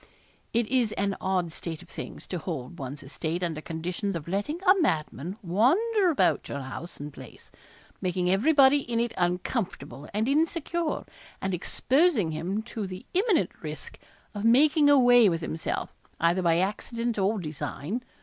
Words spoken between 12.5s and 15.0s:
to the imminent risk of making